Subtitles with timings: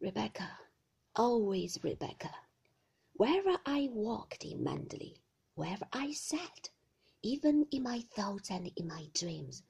[0.00, 0.60] Rebecca,
[1.16, 2.30] always Rebecca.
[3.14, 5.16] Wherever I walked in Manderley,
[5.56, 6.70] wherever I sat,
[7.20, 9.64] even in my thoughts and in my dreams,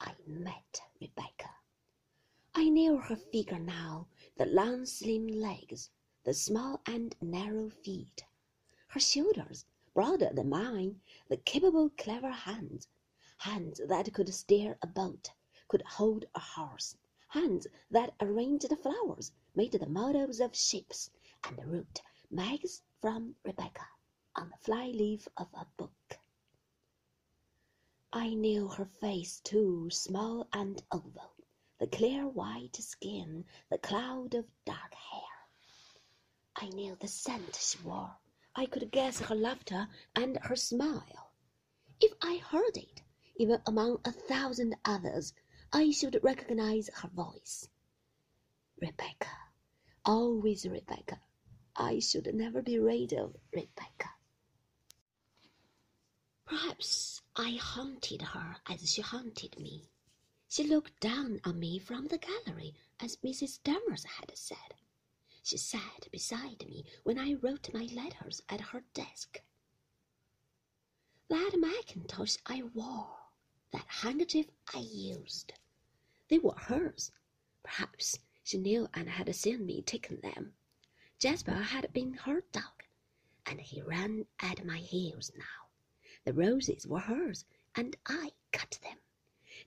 [0.00, 1.50] I met Rebecca.
[2.52, 5.90] I knew her figure now, the long slim legs,
[6.24, 8.24] the small and narrow feet,
[8.88, 12.88] her shoulders, broader than mine, the capable, clever hands,
[13.38, 15.30] hands that could steer a boat,
[15.68, 16.96] could hold a horse,
[17.30, 21.10] hands that arranged the flowers, made the models of ships,
[21.44, 23.86] and wrote Max from Rebecca
[24.34, 26.18] on the fly leaf of a book.
[28.12, 31.30] I knew her face too, small and oval,
[31.78, 35.20] the clear white skin, the cloud of dark hair.
[36.56, 38.16] I knew the scent she wore.
[38.56, 39.86] I could guess her laughter
[40.16, 41.30] and her smile.
[42.00, 43.02] If I heard it,
[43.36, 45.32] even among a thousand others,
[45.72, 47.68] I should recognize her voice.
[48.80, 49.30] Rebecca,
[50.04, 51.20] always Rebecca.
[51.76, 54.10] I should never be rid of Rebecca.
[56.44, 59.88] Perhaps I haunted her as she haunted me.
[60.48, 63.62] She looked down on me from the gallery, as Mrs.
[63.62, 64.74] Danvers had said.
[65.44, 69.40] She sat beside me when I wrote my letters at her desk.
[71.28, 73.16] That mackintosh I wore,
[73.72, 75.52] that handkerchief I used,
[76.30, 77.10] they were hers.
[77.64, 80.54] Perhaps she knew and had seen me taking them.
[81.18, 82.84] Jasper had been her dog,
[83.44, 85.68] and he ran at my heels now.
[86.24, 87.44] The roses were hers,
[87.74, 88.98] and I cut them.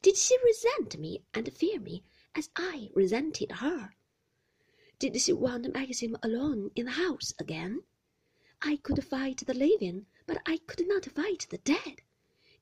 [0.02, 3.96] Did she resent me and fear me as I resented her?
[5.00, 7.84] Did she want Maxim alone in the house again?
[8.62, 12.04] I could fight the living, but I could not fight the dead.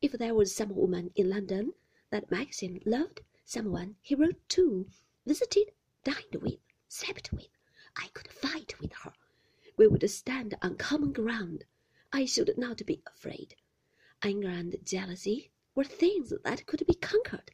[0.02, 1.74] If there was some woman in London
[2.10, 4.88] that Maxim loved, someone he wrote to,
[5.26, 5.74] visited,
[6.06, 7.50] dined with, slept with,
[7.98, 9.12] I could fight with her.
[9.76, 11.66] We would stand on common ground.
[12.14, 13.56] I should not be afraid.
[14.22, 17.52] Anger and jealousy were things that could be conquered.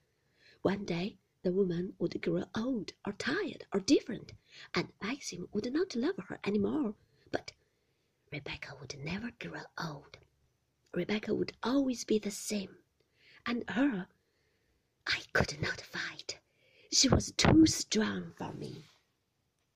[0.61, 4.33] One day the woman would grow old or tired or different,
[4.75, 6.93] and Maxim would not love her any more.
[7.31, 7.53] But
[8.31, 10.19] Rebecca would never grow old.
[10.93, 12.77] Rebecca would always be the same.
[13.47, 14.07] And her,
[15.09, 15.86] I could not.
[16.97, 18.87] She was too strong for me.